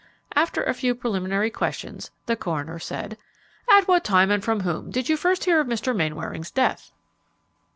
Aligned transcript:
After 0.35 0.63
a 0.63 0.73
few 0.73 0.95
preliminary 0.95 1.51
questions, 1.51 2.09
the 2.25 2.35
coroner 2.35 2.79
said, 2.79 3.19
"At 3.69 3.87
what 3.87 4.03
time, 4.03 4.31
and 4.31 4.43
from 4.43 4.61
whom, 4.61 4.89
did 4.89 5.09
you 5.09 5.15
first 5.15 5.43
hear 5.45 5.59
of 5.59 5.67
Mr. 5.67 5.95
Mainwaring's 5.95 6.49
death?" 6.49 6.91